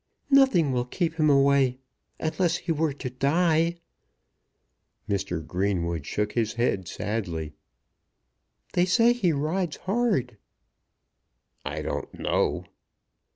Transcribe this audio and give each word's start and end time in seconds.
"Nothing 0.31 0.71
will 0.71 0.85
keep 0.85 1.19
him 1.19 1.29
away, 1.29 1.77
unless 2.19 2.57
he 2.57 2.71
were 2.71 2.91
to 2.91 3.11
die." 3.11 3.75
Mr. 5.07 5.45
Greenwood 5.45 6.07
shook 6.07 6.31
his 6.31 6.53
head 6.53 6.87
sadly. 6.87 7.53
"They 8.73 8.85
say 8.85 9.13
he 9.13 9.31
rides 9.31 9.77
hard." 9.77 10.37
"I 11.63 11.83
don't 11.83 12.11
know." 12.15 12.65